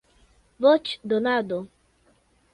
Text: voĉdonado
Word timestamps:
voĉdonado 0.65 1.61